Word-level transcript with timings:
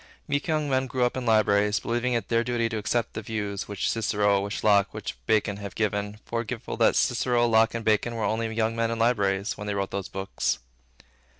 Meek 0.27 0.47
young 0.47 0.67
men 0.67 0.87
grow 0.87 1.05
up 1.05 1.15
in 1.15 1.27
libraries, 1.27 1.79
believing 1.79 2.13
it 2.13 2.27
their 2.27 2.43
duty 2.43 2.67
to 2.67 2.79
accept 2.79 3.13
the 3.13 3.21
views, 3.21 3.67
which 3.67 3.87
Cicero, 3.87 4.41
which 4.41 4.63
Locke, 4.63 4.95
which 4.95 5.15
Bacon, 5.27 5.57
have 5.57 5.75
given, 5.75 6.19
forgetful 6.25 6.75
that 6.77 6.95
Cicero, 6.95 7.45
Locke, 7.47 7.75
and 7.75 7.85
Bacon 7.85 8.15
were 8.15 8.23
only 8.23 8.51
young 8.51 8.75
men 8.75 8.89
in 8.89 8.97
libraries, 8.97 9.59
when 9.59 9.67
they 9.67 9.75
wrote 9.75 9.91
these 9.91 10.07
books. 10.09 10.57